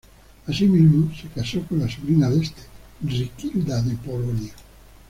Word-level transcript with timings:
Asimismo 0.47 1.11
se 1.15 1.27
casó 1.27 1.61
con 1.67 1.77
la 1.77 1.87
sobrina 1.87 2.27
de 2.27 2.41
este, 2.41 2.61
Riquilda 3.03 3.83
de 3.83 3.93
Polonia. 3.97 4.51